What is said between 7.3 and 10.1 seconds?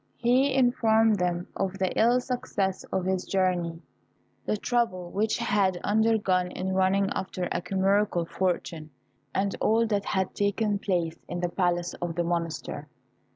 a chimerical fortune, and all that